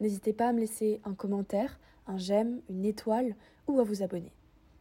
[0.00, 3.36] N'hésitez pas à me laisser un commentaire, un j'aime, une étoile
[3.68, 4.32] ou à vous abonner.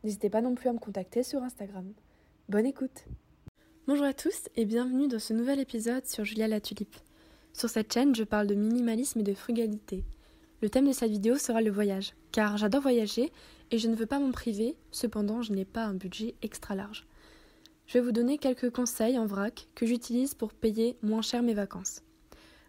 [0.04, 1.94] N'hésitez pas non plus à me contacter sur Instagram.
[2.50, 3.06] Bonne écoute
[3.88, 6.96] Bonjour à tous et bienvenue dans ce nouvel épisode sur Julia la Tulipe.
[7.54, 10.04] Sur cette chaîne, je parle de minimalisme et de frugalité.
[10.62, 13.32] Le thème de cette vidéo sera le voyage, car j'adore voyager
[13.72, 17.06] et je ne veux pas m'en priver, cependant je n'ai pas un budget extra large.
[17.86, 21.54] Je vais vous donner quelques conseils en vrac que j'utilise pour payer moins cher mes
[21.54, 22.02] vacances.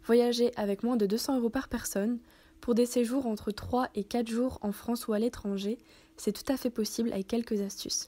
[0.06, 2.18] Voyager avec moins de 200 euros par personne,
[2.60, 5.78] pour des séjours entre 3 et 4 jours en France ou à l'étranger,
[6.16, 8.06] c'est tout à fait possible avec quelques astuces.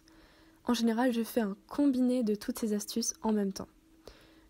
[0.65, 3.69] En général, je fais un combiné de toutes ces astuces en même temps.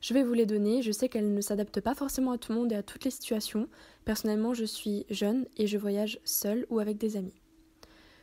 [0.00, 2.58] Je vais vous les donner, je sais qu'elles ne s'adaptent pas forcément à tout le
[2.58, 3.68] monde et à toutes les situations.
[4.04, 7.40] Personnellement, je suis jeune et je voyage seule ou avec des amis.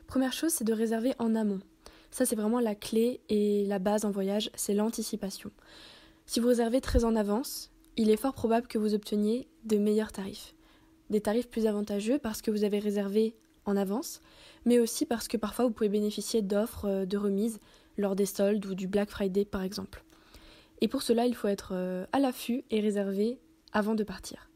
[0.07, 1.59] Première chose, c'est de réserver en amont.
[2.11, 5.51] Ça, c'est vraiment la clé et la base en voyage, c'est l'anticipation.
[6.25, 10.11] Si vous réservez très en avance, il est fort probable que vous obteniez de meilleurs
[10.11, 10.53] tarifs
[11.13, 13.35] des tarifs plus avantageux parce que vous avez réservé
[13.65, 14.19] en avance,
[14.65, 17.59] mais aussi parce que parfois vous pouvez bénéficier d'offres euh, de remise
[17.97, 20.03] lors des soldes ou du Black Friday par exemple.
[20.81, 23.39] Et pour cela, il faut être euh, à l'affût et réserver
[23.71, 24.49] avant de partir.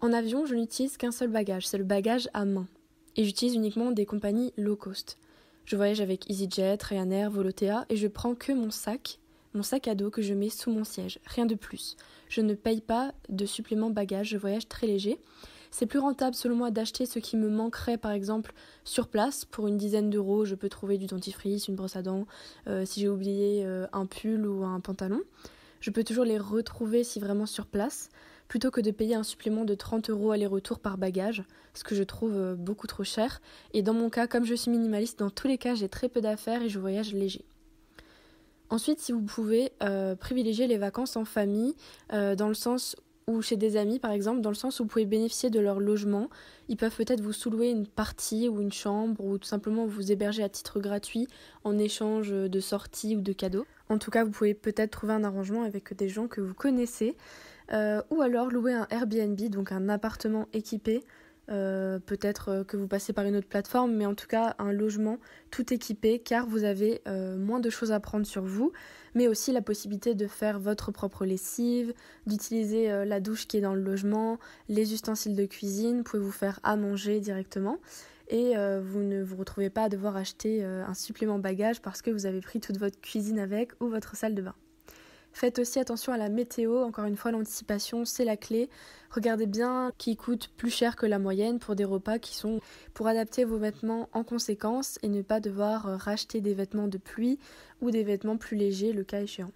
[0.00, 2.68] En avion, je n'utilise qu'un seul bagage, c'est le bagage à main.
[3.16, 5.18] Et j'utilise uniquement des compagnies low cost.
[5.64, 9.18] Je voyage avec EasyJet, Ryanair, Volotea et je prends que mon sac
[9.56, 11.96] mon sac à dos que je mets sous mon siège, rien de plus.
[12.28, 15.18] Je ne paye pas de supplément bagage, je voyage très léger.
[15.70, 18.52] C'est plus rentable selon moi d'acheter ce qui me manquerait par exemple
[18.84, 19.44] sur place.
[19.46, 22.26] Pour une dizaine d'euros, je peux trouver du dentifrice, une brosse à dents,
[22.68, 25.22] euh, si j'ai oublié euh, un pull ou un pantalon.
[25.80, 28.10] Je peux toujours les retrouver si vraiment sur place,
[28.48, 32.02] plutôt que de payer un supplément de 30 euros aller-retour par bagage, ce que je
[32.02, 33.40] trouve euh, beaucoup trop cher.
[33.72, 36.20] Et dans mon cas, comme je suis minimaliste, dans tous les cas, j'ai très peu
[36.20, 37.44] d'affaires et je voyage léger.
[38.70, 41.74] Ensuite, si vous pouvez, euh, privilégier les vacances en famille,
[42.12, 42.96] euh, dans le sens
[43.28, 45.80] ou chez des amis par exemple, dans le sens où vous pouvez bénéficier de leur
[45.80, 46.30] logement.
[46.68, 50.44] Ils peuvent peut-être vous sous-louer une partie ou une chambre ou tout simplement vous héberger
[50.44, 51.26] à titre gratuit
[51.64, 53.66] en échange de sorties ou de cadeaux.
[53.88, 57.16] En tout cas, vous pouvez peut-être trouver un arrangement avec des gens que vous connaissez.
[57.72, 61.02] Euh, ou alors louer un Airbnb, donc un appartement équipé
[61.48, 64.72] euh, peut-être euh, que vous passez par une autre plateforme, mais en tout cas un
[64.72, 65.18] logement
[65.52, 68.72] tout équipé car vous avez euh, moins de choses à prendre sur vous,
[69.14, 71.94] mais aussi la possibilité de faire votre propre lessive,
[72.26, 76.32] d'utiliser la douche qui est dans le logement, les ustensiles de cuisine, vous pouvez vous
[76.32, 77.78] faire à manger directement
[78.28, 82.26] et vous ne vous retrouvez pas à devoir acheter un supplément bagage parce que vous
[82.26, 84.54] avez pris toute votre cuisine avec ou votre salle de bain.
[85.36, 88.70] Faites aussi attention à la météo, encore une fois l'anticipation c'est la clé.
[89.10, 92.60] Regardez bien qui coûte plus cher que la moyenne pour des repas qui sont
[92.94, 96.96] pour adapter vos vêtements en conséquence et ne pas devoir euh, racheter des vêtements de
[96.96, 97.38] pluie
[97.82, 99.52] ou des vêtements plus légers le cas échéant.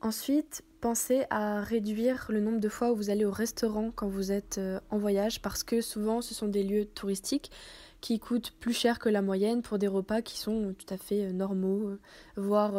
[0.00, 4.32] Ensuite, pensez à réduire le nombre de fois où vous allez au restaurant quand vous
[4.32, 7.52] êtes euh, en voyage parce que souvent ce sont des lieux touristiques
[8.00, 11.26] qui coûtent plus cher que la moyenne pour des repas qui sont tout à fait
[11.26, 11.92] euh, normaux,
[12.36, 12.72] voire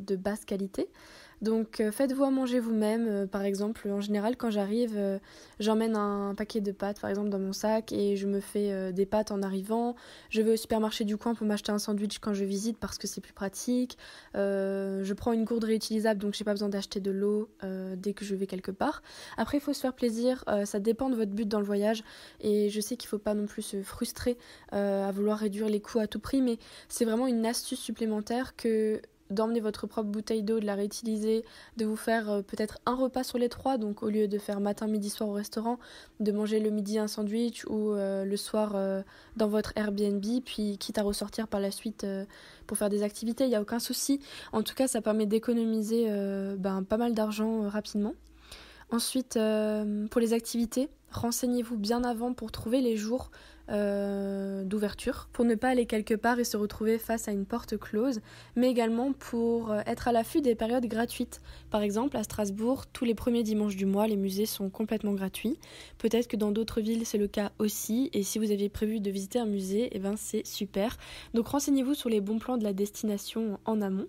[0.00, 0.88] de basse qualité.
[1.44, 3.06] Donc euh, faites-vous à manger vous-même.
[3.06, 5.18] Euh, par exemple, en général, quand j'arrive, euh,
[5.60, 9.04] j'emmène un paquet de pâtes, par exemple, dans mon sac et je me fais des
[9.04, 9.94] pâtes en arrivant.
[10.30, 13.06] Je vais au supermarché du coin pour m'acheter un sandwich quand je visite parce que
[13.06, 13.98] c'est plus pratique.
[14.34, 17.48] je prends une gourde réutilisable, donc j'ai pas besoin d'acheter de l'eau
[17.96, 19.02] dès que je vais quelque part.
[19.36, 20.44] Après, il faut se faire plaisir.
[20.64, 22.02] ça dépend de votre but dans le voyage
[22.40, 24.38] et je sais qu'il faut pas non plus se frustrer
[24.72, 29.00] à vouloir réduire les coûts à tout prix, mais c'est vraiment une astuce supplémentaire que
[29.30, 31.44] d'emmener votre propre bouteille d'eau, de la réutiliser,
[31.76, 34.60] de vous faire euh, peut-être un repas sur les trois, donc au lieu de faire
[34.60, 35.78] matin, midi, soir au restaurant,
[36.20, 39.02] de manger le midi un sandwich ou euh, le soir euh,
[39.36, 42.06] dans votre Airbnb, puis quitte à ressortir par la suite
[42.66, 44.20] pour faire des activités, il n'y a aucun souci.
[44.52, 46.06] En tout cas, ça permet d'économiser
[46.58, 48.14] ben, pas mal d'argent rapidement.
[48.90, 49.38] Ensuite,
[50.10, 53.30] pour les activités, renseignez-vous bien avant pour trouver les jours
[53.70, 57.78] euh, d'ouverture, pour ne pas aller quelque part et se retrouver face à une porte
[57.78, 58.20] close,
[58.56, 61.40] mais également pour euh, être à l'affût des périodes gratuites.
[61.70, 65.58] Par exemple, à Strasbourg, tous les premiers dimanches du mois, les musées sont complètement gratuits.
[65.98, 69.10] Peut-être que dans d'autres villes, c'est le cas aussi, et si vous aviez prévu de
[69.10, 70.98] visiter un musée, eh ben c'est super.
[71.32, 74.08] Donc renseignez-vous sur les bons plans de la destination en amont.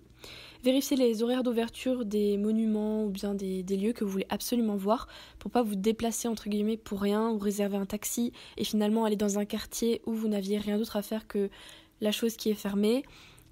[0.64, 5.08] Vérifiez les horaires d'ouverture des monuments ou bien des, lieux que vous voulez absolument voir
[5.38, 9.16] pour pas vous déplacer entre guillemets pour rien ou réserver un taxi et finalement aller
[9.16, 11.50] dans un quartier où vous n'aviez rien d'autre à faire que
[12.00, 13.04] la chose qui est fermée.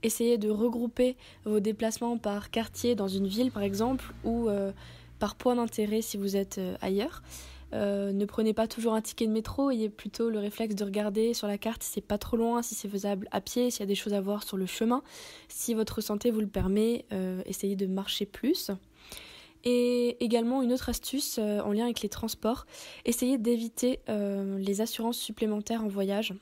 [0.03, 4.73] Essayez de regrouper vos déplacements par quartier dans une ville par exemple ou euh,
[5.19, 7.23] par point d'intérêt si vous êtes euh, ailleurs.
[7.73, 11.35] Euh, ne prenez pas toujours un ticket de métro, ayez plutôt le réflexe de regarder
[11.35, 13.83] sur la carte si c'est pas trop loin, si c'est faisable à pied, s'il y
[13.83, 15.03] a des choses à voir sur le chemin.
[15.49, 18.71] Si votre santé vous le permet, euh, essayez de marcher plus.
[19.65, 22.67] Et également une autre astuce euh, en lien avec les transports,
[23.05, 26.35] essayez d'éviter les assurances supplémentaires en voyage.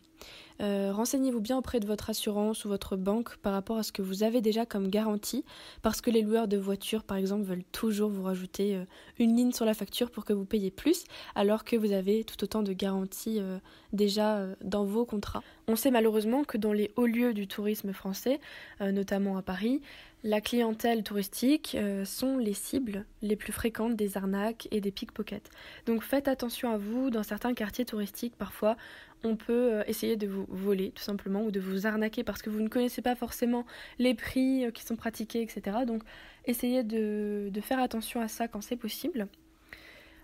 [0.60, 4.02] Euh, renseignez-vous bien auprès de votre assurance ou votre banque par rapport à ce que
[4.02, 5.44] vous avez déjà comme garantie,
[5.82, 8.84] parce que les loueurs de voitures, par exemple, veulent toujours vous rajouter euh,
[9.18, 11.04] une ligne sur la facture pour que vous payiez plus,
[11.34, 13.58] alors que vous avez tout autant de garanties euh,
[13.92, 15.42] déjà dans vos contrats.
[15.68, 18.40] On sait malheureusement que dans les hauts lieux du tourisme français,
[18.80, 19.80] notamment à Paris,
[20.24, 25.50] la clientèle touristique sont les cibles les plus fréquentes des arnaques et des pickpockets.
[25.86, 28.76] Donc faites attention à vous, dans certains quartiers touristiques, parfois
[29.24, 32.50] on peut euh, essayer de vous voler tout simplement ou de vous arnaquer parce que
[32.50, 33.66] vous ne connaissez pas forcément
[33.98, 35.78] les prix euh, qui sont pratiqués, etc.
[35.86, 36.02] Donc
[36.44, 39.28] essayez de faire attention à ça quand c'est possible.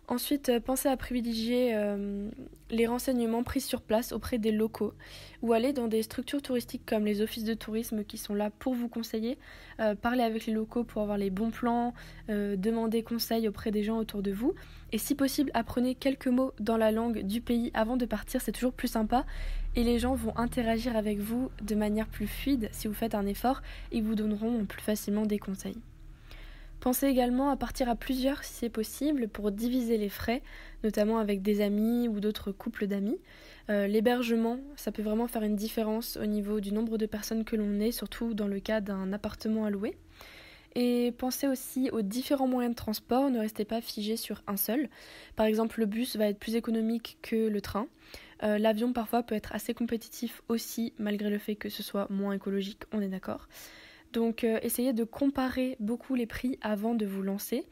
[0.09, 2.31] Ensuite, euh, pensez à privilégier euh,
[2.71, 4.95] les renseignements pris sur place auprès des locaux
[5.43, 8.73] ou aller dans des structures touristiques comme les offices de tourisme qui sont là pour
[8.73, 9.37] vous conseiller.
[9.81, 11.93] Euh, parler avec les locaux pour avoir les bons plans,
[12.29, 14.55] demander conseil auprès des gens autour de vous.
[14.93, 18.53] Et si possible, apprenez quelques mots dans la langue du pays avant de partir, c'est
[18.53, 19.27] toujours plus sympa.
[19.77, 23.27] Et les gens vont interagir avec vous de manière plus fluide si vous faites un
[23.27, 23.61] effort
[23.93, 25.77] et vous donneront plus facilement des conseils.
[26.81, 30.43] Pensez également à partir à plusieurs si c'est possible pour diviser les frais,
[30.85, 33.19] notamment avec des amis ou d'autres couples d'amis.
[33.69, 37.57] Euh, l'hébergement, ça peut vraiment faire une différence au niveau du nombre de personnes que
[37.57, 39.97] l'on est, surtout dans le cas d'un appartement à louer.
[40.77, 44.89] Et pensez aussi aux différents moyens de transport, ne restez pas figé sur un seul.
[45.35, 47.89] Par exemple, le bus va être plus économique que le train.
[48.45, 52.35] Euh, l'avion parfois peut être assez compétitif aussi, malgré le fait que ce soit moins
[52.35, 53.49] écologique, on est d'accord.
[54.13, 57.65] Donc euh, essayez de comparer beaucoup les prix avant de vous lancer,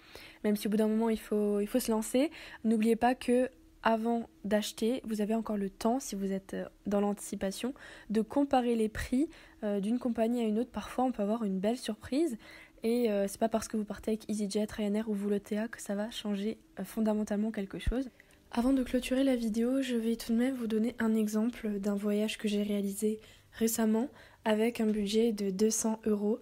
[0.45, 2.31] même si au bout d'un moment il faut, se lancer.
[2.65, 3.49] N'oubliez pas que
[3.83, 7.73] avant d'acheter, vous avez encore le temps, si vous êtes euh, dans l'anticipation,
[8.11, 9.29] de comparer les prix
[9.63, 10.71] euh, d'une compagnie à une autre.
[10.71, 12.37] Parfois, on peut avoir une belle surprise.
[12.83, 16.09] Et c'est pas parce que vous partez avec EasyJet, Ryanair ou Volotea que ça va
[16.13, 18.11] changer fondamentalement quelque chose.
[18.53, 21.97] Avant de clôturer la vidéo, je vais tout de même vous donner un exemple d'un
[21.97, 23.19] voyage que j'ai réalisé
[23.59, 24.09] récemment
[24.47, 26.39] avec un budget de 200 euros.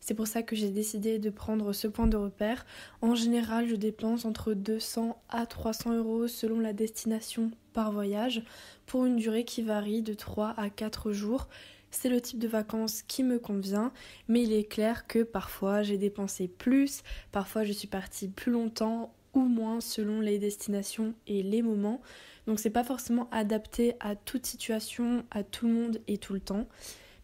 [0.00, 2.64] C'est pour ça que j'ai décidé de prendre ce point de repère.
[3.02, 8.42] En général, je dépense entre 200 à 300 euros selon la destination par voyage
[8.86, 11.48] pour une durée qui varie de 3 à 4 jours.
[11.90, 13.92] C'est le type de vacances qui me convient,
[14.28, 17.02] mais il est clair que parfois j'ai dépensé plus,
[17.32, 22.00] parfois je suis partie plus longtemps ou moins selon les destinations et les moments.
[22.46, 26.40] Donc c'est pas forcément adapté à toute situation, à tout le monde et tout le
[26.40, 26.66] temps.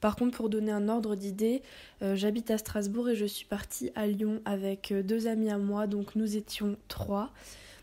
[0.05, 1.63] Par contre, pour donner un ordre d'idée,
[2.03, 5.57] euh, j'habite à Strasbourg et je suis partie à Lyon avec euh, deux amis à
[5.57, 7.33] moi, donc nous étions trois.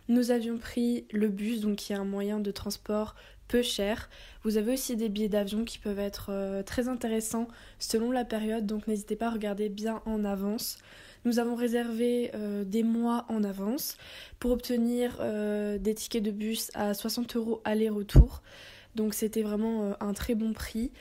[0.08, 3.16] Nous avions pris le bus, donc qui est un moyen de transport
[3.48, 4.08] peu cher.
[4.44, 7.48] Vous avez aussi des billets d'avion qui peuvent être euh, très intéressants
[7.80, 10.78] selon la période, donc n'hésitez pas à regarder bien en avance.
[11.26, 12.32] Nous avons réservé
[12.66, 13.98] des mois en avance
[14.40, 15.20] pour obtenir
[15.80, 18.42] des tickets de bus à 60 euros aller-retour.
[18.96, 20.92] Donc c'était vraiment un très bon prix.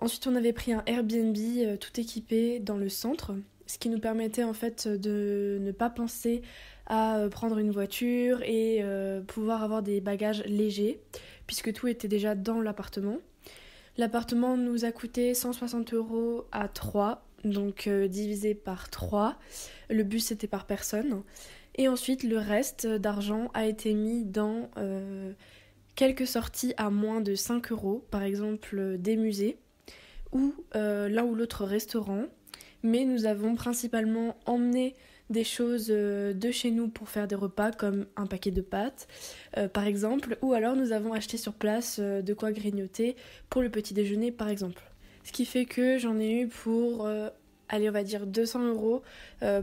[0.00, 3.34] Ensuite, on avait pris un Airbnb euh, tout équipé dans le centre,
[3.66, 6.42] ce qui nous permettait en fait de ne pas penser
[6.86, 11.00] à euh, prendre une voiture et euh, pouvoir avoir des bagages légers,
[11.48, 13.18] puisque tout était déjà dans l'appartement.
[13.96, 19.36] L'appartement nous a coûté 160 euros à 3, donc divisé par 3.
[19.90, 21.24] Le bus c'était par personne.
[21.74, 24.70] Et ensuite, le reste d'argent a été mis dans
[25.96, 29.58] quelques sorties à moins de 5 euros, par exemple des musées
[30.32, 32.24] ou euh, l'un ou l'autre restaurant,
[32.82, 34.94] mais nous avons principalement emmené
[35.30, 39.08] des choses euh, de chez nous pour faire des repas comme un paquet de pâtes
[39.56, 43.16] euh, par exemple, ou alors nous avons acheté sur place de quoi grignoter
[43.50, 44.82] pour le petit déjeuner par exemple.
[45.24, 47.06] Ce qui fait que j'en ai eu pour,
[47.68, 49.02] allez on va dire 200 euros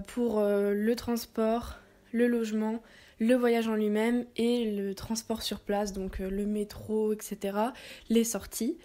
[0.05, 1.79] pour le transport,
[2.11, 2.83] le logement,
[3.19, 7.57] le voyage en lui-même et le transport sur place, donc le métro, etc.,
[8.09, 8.77] les sorties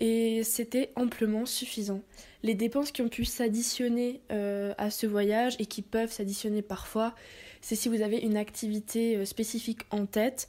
[0.00, 2.02] et c'était amplement suffisant.
[2.42, 7.14] Les dépenses qui ont pu s'additionner euh, à ce voyage et qui peuvent s'additionner parfois,
[7.60, 10.48] c'est si vous avez une activité euh, spécifique en tête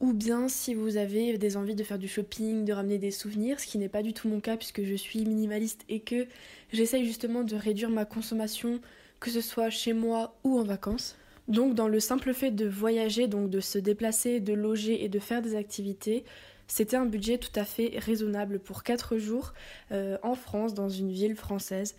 [0.00, 3.60] ou bien si vous avez des envies de faire du shopping, de ramener des souvenirs,
[3.60, 6.26] ce qui n'est pas du tout mon cas puisque je suis minimaliste et que
[6.72, 8.80] j'essaye justement de réduire ma consommation,
[9.20, 11.16] que ce soit chez moi ou en vacances.
[11.48, 15.18] Donc dans le simple fait de voyager, donc de se déplacer, de loger et de
[15.18, 16.24] faire des activités,
[16.66, 19.52] c'était un budget tout à fait raisonnable pour 4 jours
[19.92, 21.94] euh, en France, dans une ville française.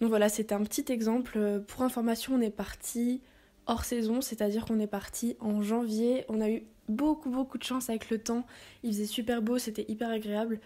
[0.00, 1.62] Donc voilà, c'est un petit exemple.
[1.66, 3.20] Pour information, on est parti
[3.66, 6.24] hors saison, c'est-à-dire qu'on est parti en janvier.
[6.28, 8.44] On a eu beaucoup beaucoup de chance avec le temps.
[8.82, 10.60] Il faisait super beau, c'était hyper agréable.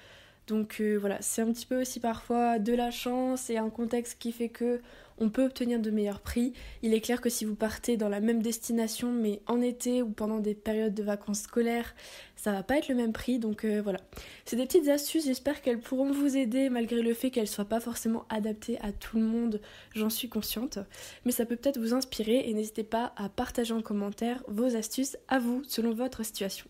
[0.46, 4.18] Donc euh, voilà, c'est un petit peu aussi parfois de la chance et un contexte
[4.18, 4.80] qui fait que
[5.18, 6.52] on peut obtenir de meilleurs prix.
[6.82, 10.10] Il est clair que si vous partez dans la même destination mais en été ou
[10.10, 11.94] pendant des périodes de vacances scolaires,
[12.36, 13.38] ça va pas être le même prix.
[13.38, 14.00] Donc euh, voilà,
[14.44, 15.24] c'est des petites astuces.
[15.24, 19.16] J'espère qu'elles pourront vous aider malgré le fait qu'elles soient pas forcément adaptées à tout
[19.16, 19.60] le monde.
[19.94, 20.78] J'en suis consciente,
[21.24, 25.16] mais ça peut peut-être vous inspirer et n'hésitez pas à partager en commentaire vos astuces
[25.28, 26.66] à vous selon votre situation.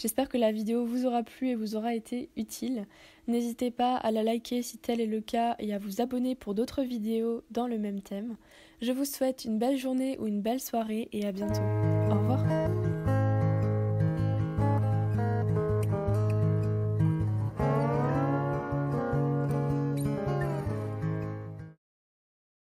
[0.00, 2.86] J'espère que la vidéo vous aura plu et vous aura été utile.
[3.28, 6.54] N'hésitez pas à la liker si tel est le cas et à vous abonner pour
[6.54, 8.36] d'autres vidéos dans le même thème.
[8.80, 11.60] Je vous souhaite une belle journée ou une belle soirée et à bientôt.
[12.10, 12.59] Au revoir.